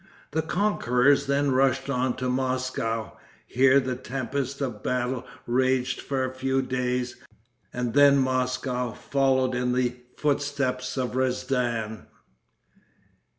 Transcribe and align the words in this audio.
The 0.31 0.41
conquerors 0.41 1.27
then 1.27 1.51
rushed 1.51 1.87
on 1.87 2.15
to 2.15 2.27
Moscow. 2.27 3.19
Here 3.45 3.79
the 3.79 3.95
tempest 3.95 4.59
of 4.59 4.81
battle 4.81 5.27
raged 5.45 6.01
for 6.01 6.23
a 6.25 6.33
few 6.33 6.63
days, 6.63 7.17
and 7.71 7.93
then 7.93 8.17
Moscow 8.17 8.93
followed 8.93 9.53
in 9.53 9.73
the 9.73 9.97
footsteps 10.17 10.97
of 10.97 11.15
Rezdan. 11.15 12.07